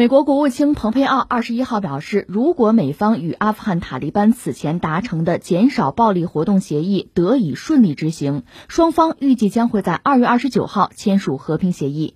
[0.00, 12.14] 美国国务卿蓬佩奥二十一号表示，如果美方与阿富汗塔利班此前达成的减少暴力活动协议得以顺利执行，双方预计将会在二月二十九号签署和平协议。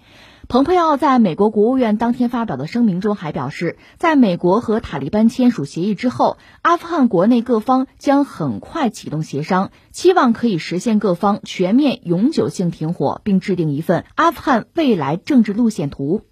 [0.49, 16.23] 蓬佩奥在美国国务院当天发表的声明中还表示，在美国和塔利班签署协议之后，阿富汗国内各方将很快启动协商，期望可以实现各方全面永久性停火，并制定一份阿富汗未来政治路线图。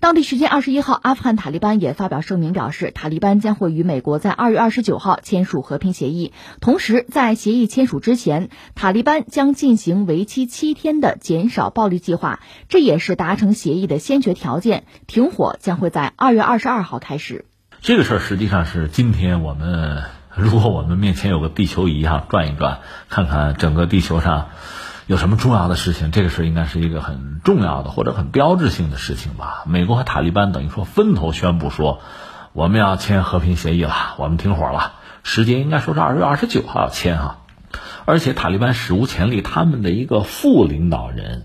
[0.00, 6.32] 当地时间二十一号，阿富汗塔利班也发表声明表示，塔利班将会与美国在二月二十九号签署和平协议。
[6.60, 14.84] 同时，在协议签署之前，塔利班将进行为期七天的减少暴力计划，这也是达成协议的先决条件。
[15.06, 17.44] 停火将会在二月二十二号开始。
[17.80, 20.02] 这个事儿实际上是今天我们，
[20.34, 24.48] 如果我们面前有个地球仪哈，转一转，看看整个地球上。
[25.06, 26.10] 有什么重要的事情？
[26.10, 29.62] 这个事应该是一个很重要的或者很标志性的事情吧。
[29.64, 32.00] 美国和塔利班等于说分头宣布说，
[32.52, 34.94] 我们要签和平协议了，我们停火了。
[35.22, 37.38] 时间应该说是二月二十九号要签哈。
[38.04, 41.44] 而且塔利班史无前例，他们的一个副领导人，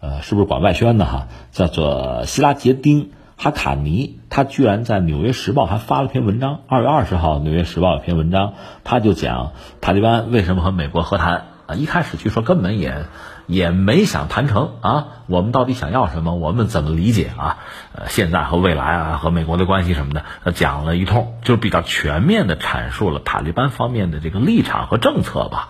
[0.00, 1.28] 呃，是不是管外宣的哈？
[1.50, 6.60] 叫做希拉杰丁哈卡尼，他居然在《纽约时报》还发了篇文章。
[6.66, 9.52] 二月二十号，《纽约时报》有篇文章，他就讲
[9.82, 11.48] 塔利班为什么和美国和谈。
[11.66, 13.06] 啊，一开始据说根本也
[13.46, 15.06] 也没想谈成啊。
[15.26, 16.34] 我们到底想要什么？
[16.34, 17.58] 我们怎么理解啊？
[17.94, 25.68] 呃，现在和未来啊，和美国的关系什么的，讲了一通，就比较全面的阐述了塔利班方面的这个立场和政策吧。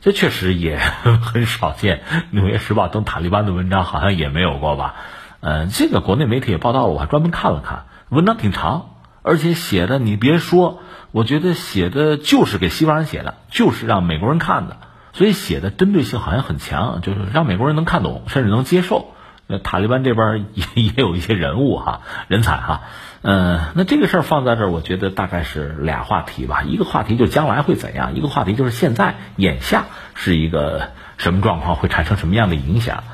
[0.00, 0.78] 这确实也
[1.22, 4.94] 很少见，《纽约时报》登塔利班的文章好像也没有过吧？
[5.40, 8.86] 嗯，这个国内媒体也报道了，我还专门看了看，文章挺长，
[9.22, 10.80] 而且写的你别说，
[11.12, 14.76] 我觉得写的就是给西方人写的，就是让美国人看的。
[15.12, 19.12] 所以写的针对性好像很强，就是让美国人能看懂，甚至能接受。
[19.46, 22.80] 那塔利班这边也 也有一些人物哈，人才哈。
[23.22, 26.62] 嗯，那这个事儿放在这儿，我觉得大概是俩话题吧。
[26.62, 33.04] 一个话题就将来会怎样，一个话题就是现在眼下是一个什么状况，会产生什么样的影响。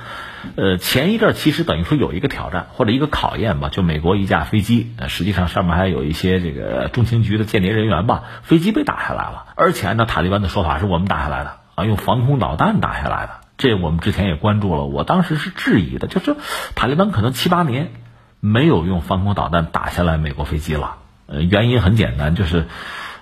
[0.54, 11.56] 呃，前一阵其实等于说有一个挑战或者一个考验吧，就美国一架飞机，实际上上面还有一些这个中情局的间谍人员吧，飞机被打下来了，而且按照塔利班的说法是我们打下来的。
[11.78, 14.84] 啊，用防空导弹打下来的，这我们之前也关注了。
[14.84, 16.34] 我当时是质疑的，就是
[16.74, 17.92] 塔利班可能七八年
[18.40, 20.96] 没有用防空导弹打下来美国飞机了。
[21.26, 22.66] 呃，原因很简单，就是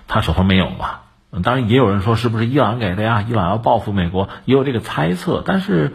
[0.07, 1.01] 他手头没有嘛。
[1.43, 3.21] 当然也有人说是不是伊朗给的呀？
[3.21, 5.93] 伊朗要报复美国，也有这个猜测，但是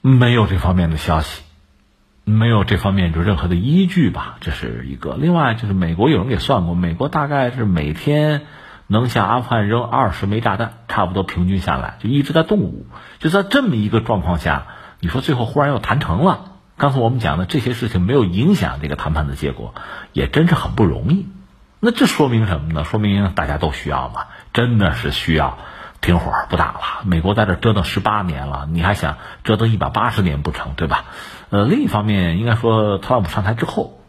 [0.00, 1.44] 没有这方面的消息，
[2.24, 4.38] 没有这方面就任何的依据吧。
[4.40, 5.14] 这是一个。
[5.14, 8.46] 另外就是美国有人给算过，美国大概是每天。
[8.88, 12.86] 能向阿富汗扔二十枚炸弹，差不多平均下来就一直在动武。
[13.18, 14.66] 就在这么一个状况下，
[15.00, 19.74] 你说最后忽然又谈成了，刚才我们讲的这些事情没有影响这个谈判的结果，
[20.12, 21.26] 也真是很不容易。
[21.80, 22.84] 那这说明什么呢？
[22.84, 25.58] 说明大家都需要嘛，真的是需要
[26.00, 26.80] 停火不打了。
[27.04, 31.04] 美国在这折腾十八年了，你还想折腾一百八十年不成，对吧？
[31.50, 34.00] 呃，另一方面，应该说特朗普上台之后。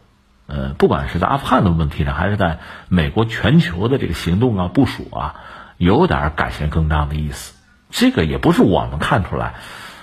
[0.48, 5.34] 呃，不管是在阿富汗的问题上，还是在美国全球的这个行动啊、部署啊，
[5.76, 7.54] 有点改弦更张的意思。
[7.90, 9.56] 这个也不是我们看出来，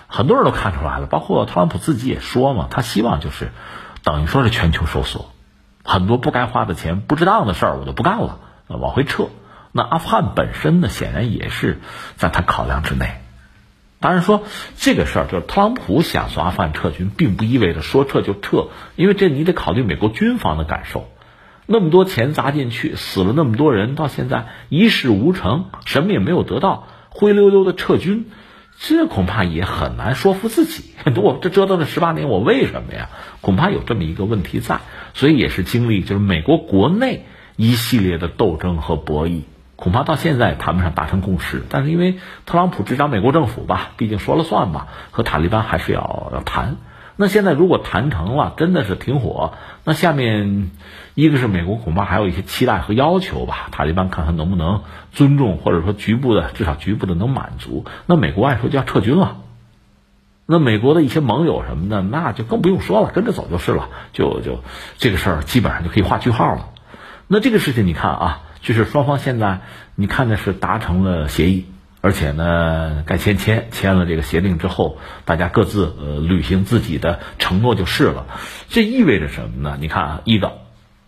[0.08, 1.08] 很多人都看出来了。
[1.08, 3.50] 包括特朗普自己也说嘛，他希望就是
[4.04, 5.32] 等于说是全球收缩，
[5.84, 9.30] 很多不该花的钱、不值当的事儿我就不干了，往回撤。
[9.72, 11.82] 那阿富汗本身呢，显然也是
[12.18, 13.25] 在他考量之内。
[14.06, 14.44] 当然说
[14.78, 21.10] 这个事儿，就是特朗普想从阿富汗撤军，并不意味着说撤就撤，因为这你得考虑美国军方的感受。
[21.66, 28.28] 那么多钱砸进去，死了那么多人，到现在一事无成，什么也没有得到，灰溜溜的撤军，
[28.80, 30.84] 这恐怕也很难说服自己。
[31.18, 33.10] 我这折腾了十八年，我为什么呀？
[33.42, 34.82] 恐怕有这么一个问题在，
[35.16, 39.42] 所以也是经历就是美国国内一系列的斗争和博弈。
[39.76, 46.78] 恐怕到现在谈不上达成共识，但是因为特朗普执掌美国政府吧，毕竟说了算嘛，和塔利班还是要要谈。
[47.18, 49.54] 那现在如果谈成了，真的是停火，
[49.84, 50.72] 那下面
[51.14, 57.86] 一个是美国恐怕还有一些期待和要求吧，塔利班看看能不能尊重，或者说局部的至少局部的能满足。
[58.06, 59.38] 那美国按说就要撤军了，
[60.46, 64.62] 那美国的一些盟友什么的，那就更不用说了，跟着走就是了，就就
[64.98, 66.70] 这个事儿基本上就可以画句号了。
[67.28, 68.42] 那这个事情你看啊。
[68.66, 69.60] 就是双方现在，
[69.94, 71.68] 你看的是达成了协议，
[72.02, 78.26] 而且呢，该签签签了这个协定之后，大家各自呃履行自己的承诺就是了。
[78.68, 79.78] 这意味着什么呢？
[79.80, 80.54] 你看啊，一个，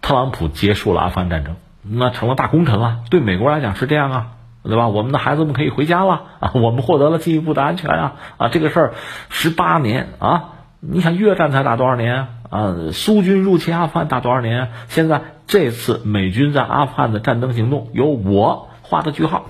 [0.04, 3.00] 特朗普结束了阿富汗战争，那成了大功臣了。
[3.10, 4.28] 对美国来讲是这样啊，
[4.62, 4.88] 对吧？
[4.88, 8.50] 我们的孩子们可以回家了啊，我们获得了进一步的安全啊啊！
[8.50, 8.94] 这个事儿
[9.30, 10.50] 十八年啊，
[10.80, 12.28] 你想越战才打多少年啊？
[12.50, 14.72] 啊，苏军入侵阿富汗打多少年？
[14.88, 19.48] 现在这次美军在阿富汗的战争行动由我画的句号，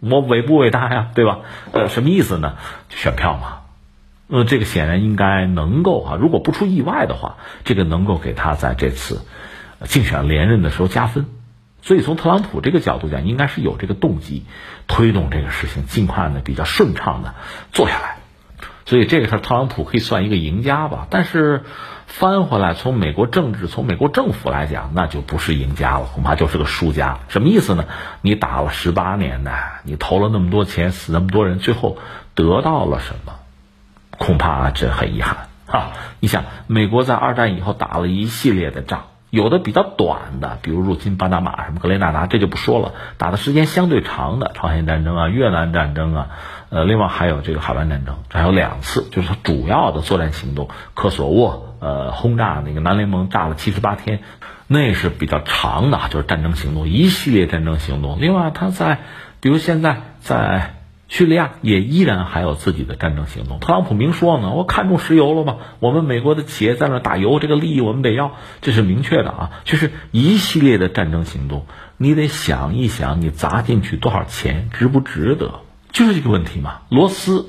[0.00, 1.10] 我伟不伟大呀？
[1.14, 1.40] 对吧？
[1.72, 2.56] 呃，什么意思呢？
[2.88, 3.58] 选票嘛。
[4.28, 9.22] 呃，这个显然应该能够啊，如果不出意外的话，这个能够给他在这次
[9.84, 11.26] 竞选连任的时候加分。
[11.82, 14.44] 所以从特朗普这个角度讲，应该是有这个动机
[14.86, 17.34] 推动这个事情尽快的比较顺畅的
[17.72, 18.16] 做下来。
[18.84, 21.06] 所以这个事儿，特朗普可以算一个赢家吧。
[21.10, 21.62] 但是
[22.10, 27.20] 翻回来，从美国政治、从美国政府来讲，那就不是赢家了，恐怕就是个输家。
[27.28, 27.84] 什么意思呢？
[28.20, 29.52] 你打了十八年的，
[29.84, 31.98] 你投了那么多钱，死那么多人，最后
[32.34, 33.34] 得到了什么？
[34.18, 35.92] 恐怕这很遗憾啊！
[36.18, 46.26] 你想，美国在二战以后打了一系列的仗，有的比较短的，比如入侵巴拿马、什么格雷纳达，这就不说了；打的时间相对长的，朝鲜战争啊、越南战争啊，
[46.70, 54.20] 呃，另外还有这个海湾战争，这还有两次，就是它主要的作战行动，科索沃呃轰炸那个南联盟炸了七十八天，
[54.68, 58.20] 那是比较长的，就是战争行动，一系列战争行动。
[58.20, 59.00] 另外，他在
[59.40, 60.76] 比如现在在。
[61.12, 63.58] 叙利亚也依然还有自己的战争行动。
[63.58, 65.56] 特朗普明说呢，我看中石油了吗？
[65.80, 69.50] 我们美国的企业在那打油，这个利益我们得要，这是明确的啊。
[69.64, 71.66] 就是一系列的战争行动，
[71.96, 75.62] 你得想一想，你砸进去多少钱，值不值得？
[75.90, 76.82] 就是这个问题嘛。
[76.90, 77.48] 罗斯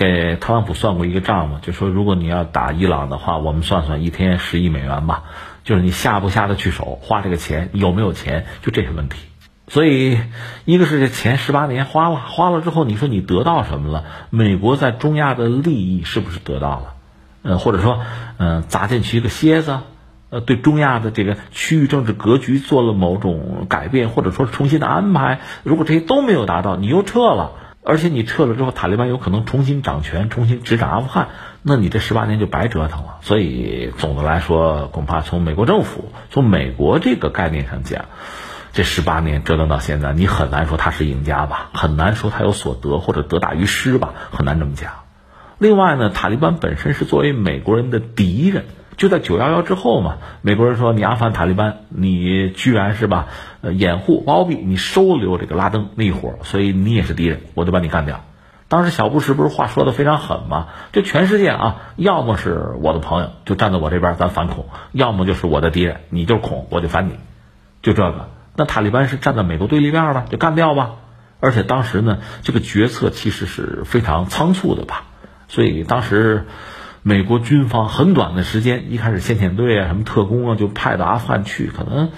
[0.00, 5.24] 给特朗普算过一个账嘛，就说如果你要打伊朗的话，我们算算一天十亿美元吧，
[5.62, 9.18] 就是你下不下得去手，花这个钱有没有钱，就这些问题。
[9.68, 10.18] 所以，
[10.64, 14.06] 一个是这前十八年花了，花了之后，你说你得到什么了？
[14.30, 16.94] 美国在中亚的利益是不是得到了？
[17.42, 18.00] 呃，或者说，
[18.38, 19.80] 嗯，砸进去一个楔子，
[20.30, 25.40] 呃，对中亚的这个区域政治格局做了某种改变，或者说重新的安排。
[25.62, 27.52] 如果这些都没有达到，你又撤了，
[27.82, 31.28] 而且你撤了之后，塔利班有可能重新掌权，重新执掌阿富汗，
[31.62, 33.18] 那你这十八年就白折腾了。
[33.22, 38.04] 所以，总的来说，恐怕从美国政府、从美国这个概念上讲。
[38.72, 41.70] 这十八年折腾到现在，你很难说他是赢家吧？
[41.74, 44.14] 很难说他有所得或者得大于失吧？
[44.30, 44.92] 很难这么讲。
[45.58, 48.66] 另外呢，塔利班本身是作为美国人的敌人，
[49.00, 53.28] 就在九幺幺之后嘛，美国人说你阿富汗塔利班，你居然是吧？
[53.62, 58.20] 呃，掩护包庇你收留这个拉登那一伙，所以你也是敌人，我就把你干掉。
[58.68, 60.66] 当时小布什不是话说的非常狠吗？
[60.92, 67.14] 就全世界啊，要么是我的朋友，就站在我这边，咱反恐；要么就是我的敌人，你就是恐，我就反你，
[67.80, 68.28] 就这个。
[68.54, 70.96] 那塔利班是站在美国对立面了，就干掉吧。
[71.40, 75.04] 而且当时呢，这个决策其实是非常仓促的吧。
[75.48, 76.46] 所以当时
[77.02, 81.66] 美国军方很短的时间，一开始先遣队啊、什么特工啊，就派到阿富汗去。
[81.66, 82.10] 可能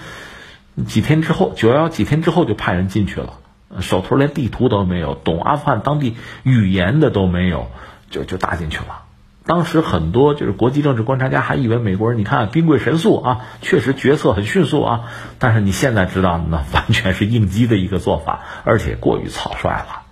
[0.85, 3.35] 几天之后，九幺幺几天之后就派人进去了，
[3.79, 7.67] 手头连地图都没有，懂阿富汗当地语言的都没有，
[8.09, 9.03] 就就打进去了。
[9.45, 15.01] 当时很多就是国际政治观察家还以为美国人，你看兵贵神速啊， 确实决策很迅速啊。
[15.39, 20.02] 但是你现在知道，那完全是应激的一个做法，而且过于草率了。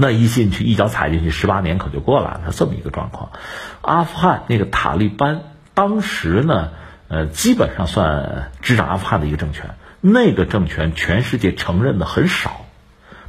[0.00, 3.32] 那一进去，一脚踩进去，十八年可就过来了，这么一个状况。
[3.82, 5.40] 阿富汗那个塔利班
[5.74, 6.68] 当时呢，
[7.08, 12.64] 呃，基本上算执掌阿富汗的一个政权，那个政权全世界承认的很少。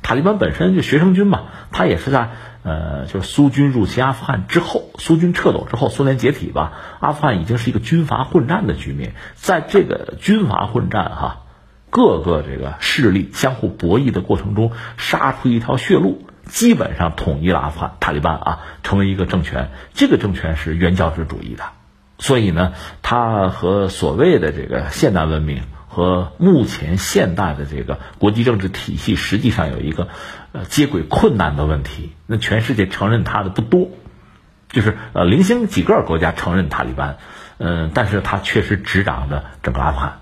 [0.03, 2.29] 塔利班本身就学生军嘛，他也是在。
[2.61, 9.13] 呃，就是苏军入侵阿富汗之后，苏军撤走之后，苏联解体吧，阿富汗已经是一个军阀混战的局面。
[9.35, 11.43] 在这个军阀混战哈，
[11.89, 19.69] 各个这个势力相互博弈的过程中，杀出一条血路，基本上统一了阿富汗，塔利班啊，成为一个政权。
[19.93, 21.63] 这个政权是原教旨主义的，
[22.17, 25.61] 所以呢，它和所谓的这个现代文明。
[25.91, 30.07] 和目前现代的这个国际政治体系实际上有一个
[30.51, 32.13] 呃接轨困难的问题。
[32.27, 33.89] 那全世界承认他的不多，
[34.69, 37.17] 就是呃零星几个国家承认塔利班，
[37.57, 40.19] 嗯，但是他确实执掌着整个阿富汗，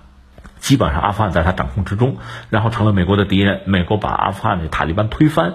[0.58, 2.16] 基本上阿富汗在他掌控之中，
[2.48, 3.60] 然后成了美国的敌人。
[3.66, 5.52] 美国把阿富汗的塔利班推翻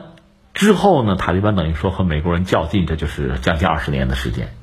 [0.54, 4.54] 之后呢，塔利班等于说和美国人较劲，这就是将近二十年的时间。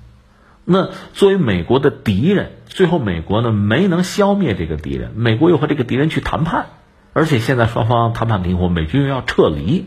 [0.64, 6.66] 那作为美国的敌人，最后美国呢没能消灭这个敌人，美国又和这个敌人去谈判，
[7.12, 9.86] 而且现在双方谈判停火，美军又要撤离，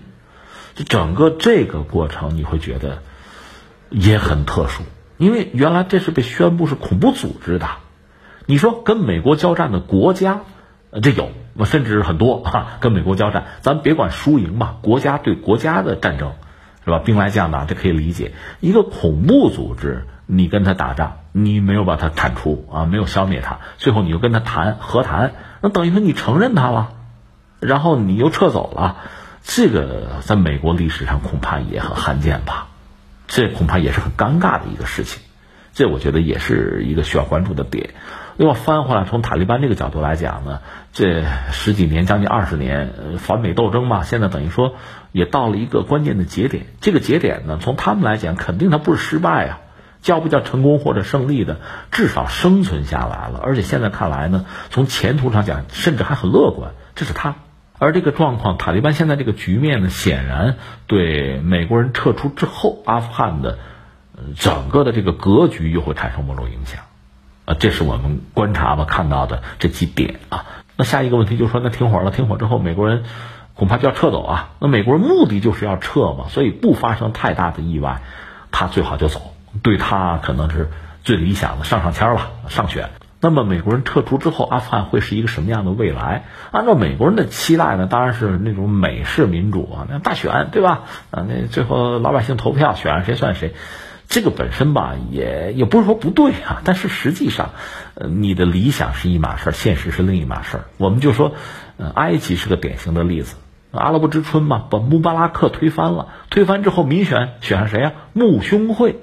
[0.75, 3.01] 就整个这个过程你会觉得
[3.89, 4.83] 也很特殊，
[5.17, 7.69] 因为原来这是被宣布是恐怖组织的，
[8.45, 10.41] 你说跟美国交战的国家，
[11.01, 11.29] 这有，
[11.65, 16.33] 甚至很多哈，跟美国交战，咱别管输赢吧，国家对国家的战争，
[16.85, 16.99] 是吧？
[16.99, 20.05] 兵来将挡，这可以理解，一个恐怖组织。
[20.25, 26.93] 你跟他打仗，你没有把他铲除啊，没有消灭他，最后你又跟他谈和谈，那等于说你承认他了，
[27.59, 28.99] 然后你又撤走了，
[29.43, 32.67] 这个在美国历史上恐怕也很罕见吧，
[33.27, 35.21] 这恐怕也是很尴尬的一个事情。
[35.73, 37.89] 这我觉得也是一个需要关注的点。
[38.35, 40.59] 另外翻回来，从塔利班这个角度来讲呢，
[40.91, 44.75] 这十几年、将近二十年反美斗争嘛，现在等于说
[45.11, 46.65] 也到了一个关键的节点。
[46.81, 49.59] 这个节点呢，从他们来讲，肯定它不是失败啊，
[50.01, 51.59] 叫不叫成功或者胜利的，
[51.91, 53.39] 至少生存下来了。
[53.43, 56.71] 而且现在看来呢，从前途上讲，甚至还很乐观。
[56.95, 57.35] 这是他。
[57.77, 60.55] 而这个状况，塔利班现在这个局面呢，显然
[60.87, 63.59] 对美国人撤出之后，阿富汗的
[64.35, 66.81] 整个的这个格局又会产生某种影响。
[67.45, 70.45] 啊，这是我们观察吧看到的这几点啊。
[70.75, 73.03] 那下一个问题就是说，那停火了，停火之后，美国人
[73.53, 74.49] 恐怕就要撤走啊。
[74.59, 78.01] 那美国人目的就是要撤嘛，所以不发生太大的意外，
[78.51, 80.69] 他最好就走，对他可能是
[81.03, 82.89] 最理想的上上签了，上选。
[83.19, 86.25] 那么美国人撤出之后，阿富汗会是一个什么样的未来？
[86.51, 90.81] 按照美国人的期待呢，当然是那种美式民主啊，那大选对吧？
[91.11, 93.53] 啊，那最后老百姓投票选谁算谁。
[94.13, 97.49] 这个本身吧，也也不是说不对啊， 但是实际上，
[97.95, 100.63] 呃，你的理想是一码事儿，现实是另一码事儿。
[100.77, 101.33] 我们就说，
[101.77, 103.37] 呃，埃及是个典型的例子，
[103.71, 107.93] 阿拉伯之春嘛，把穆巴拉克推翻了，推翻之后民选选上谁呀？
[108.13, 108.99] 穆兄会，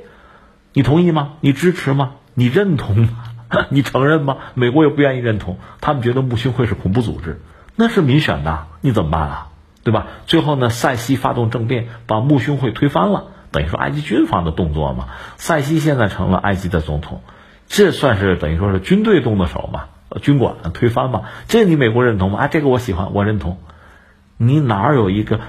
[0.73, 1.33] 你同意吗？
[1.40, 2.12] 你支持吗？
[2.35, 3.09] 你认同吗？
[3.71, 4.37] 你承认吗？
[4.55, 7.40] 美国也不愿意认同，他们觉得穆兄会是恐怖组织，
[7.75, 9.47] 那是民选的，你怎么办啊？
[9.83, 10.07] 对吧？
[10.26, 13.25] 最后呢，塞西发动政变，把穆兄会推翻了。
[13.52, 17.21] 等于说埃及军方的动作嘛，塞西现在成了埃及的总统，
[17.69, 22.40] 这算是等于说是军队动的手嘛，呃军管推翻嘛，这你美国认同吗？
[22.40, 23.59] 啊，这个我喜欢，我认同。
[24.37, 25.40] 你哪有一个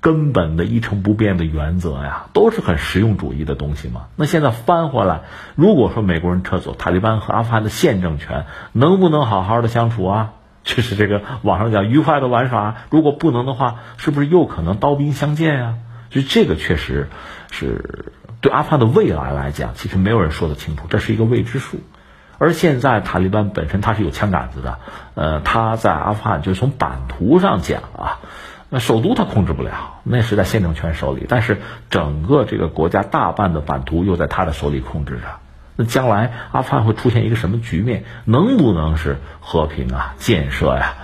[0.00, 2.26] 根本的一成不变的原则呀？
[2.32, 4.06] 都是很实用主义的东西嘛。
[4.16, 5.20] 那现在翻回来，
[5.54, 10.32] 如果说美国人撤走，塔利班和阿富汗的现政权能不能好好的相处啊？
[10.64, 15.74] 就是这个网上讲愉快的玩耍，如果不能的话，是不是又可能刀兵相见呀？
[16.10, 17.08] 就这个确实
[17.52, 21.78] 是对阿富汗的未来来讲，其实没有人说得清楚，这是一个未知数。
[22.38, 24.78] 而现在塔利班本身它是有枪杆子的，
[25.14, 28.18] 呃，他在阿富汗就是从版图上讲啊，
[28.68, 35.26] 那首都他控制不了，那是在宪政权手里，但是整个这个国家大半的版图又在他的手里控制着。
[35.76, 38.02] 那将来阿富汗会出现一个什么局面？
[38.24, 40.94] 能不能是和平啊、建设呀？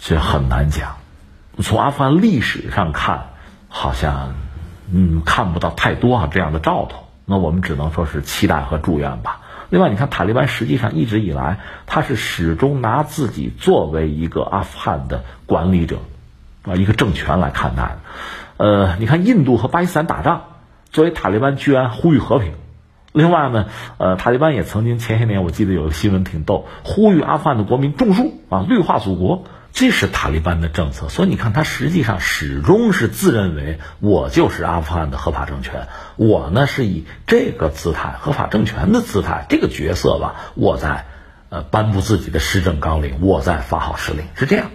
[0.00, 0.96] 这很难讲。
[1.60, 3.26] 从阿富汗历史上看，
[3.68, 4.32] 好像。
[4.92, 9.40] 嗯，看不到太多啊这样的兆头，那我们只能说是期待和祝愿吧。
[9.70, 15.98] 另外，你看塔利班实际上一直以来，他是始终拿自己作为一个阿富汗的管理者，
[16.62, 17.98] 啊，一个政权来看待。
[18.56, 20.44] 呃，你看印度和巴基斯坦打仗，
[20.90, 22.54] 作为塔利班居然呼吁和平。
[23.12, 23.66] 另外呢，
[23.98, 29.44] 呃，塔利班也曾经前些年我记得有个新闻挺逗，呼吁阿富汗的国民种树啊，绿化祖国。
[29.78, 41.04] 这是塔利班的政策，所以你看，他实际上始终是自认为我就是阿富汗的合法政权，我呢是以这个姿态、合法政权的姿态、这个角色吧，我在
[41.48, 44.66] 呃颁布自己的施政纲领，我在发号施令，是这样。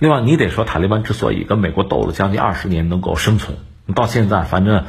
[0.00, 3.56] 另外，你得说塔利班之所以跟美国斗了将近二十年能够生存，
[3.94, 4.86] 到现在反正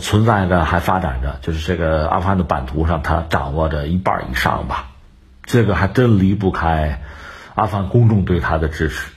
[0.00, 4.92] 存在着还发展着，就是这个阿富汗的版图上，他掌握着一半以上吧，
[5.42, 7.02] 这个还真离不开。
[7.56, 9.10] 阿富汗公众对他的支持，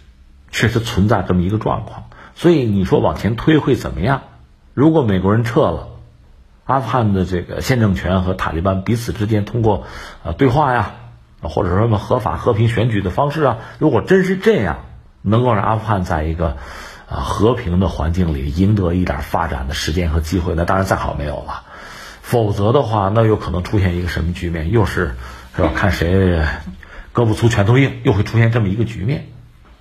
[0.50, 4.22] 确实存在这么一个状况，所以你说往前推会怎么样？
[4.74, 5.90] 如果美国人撤了，
[6.66, 9.86] 阿富汗的这个现政权和塔利班彼此之间通过
[10.24, 10.94] 呃对话呀，
[11.42, 14.86] 或者说什么合法和平选举的方式啊，如果真是这样，
[15.22, 16.58] 能够让阿富汗在一个
[17.10, 21.64] 啊和平的环境里赢得一点发展的时间和机会，那当然再好没有了。
[22.22, 24.72] 否则的话，那有可能出现一个什么局面？
[24.72, 25.16] 又是
[25.58, 25.72] 是吧？
[25.76, 26.46] 看谁。
[27.14, 29.28] 胳膊粗拳头硬，又会出现这么一个局面。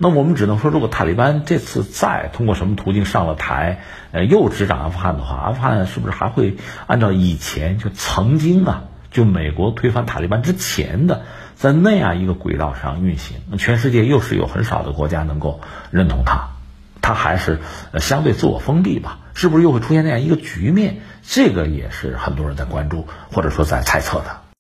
[0.01, 3.81] 那我们只能说，如果塔利班这次再通过什么途径上了台，
[4.13, 6.57] 呃，又执掌阿富汗的话，阿富汗是不是还会
[6.87, 11.23] 按照以前就曾经啊，就美国推翻塔利班之前的，
[11.57, 13.39] 在那样一个轨道上运行？
[13.59, 16.51] 全世界又是有很少的国家能够认同他，
[17.03, 17.59] 他还是
[17.99, 19.19] 相对自我封闭吧？
[19.35, 21.01] 是不是又会出现那样一个局面？
[21.25, 24.48] 这个也是很多人在关注或者说在猜测的。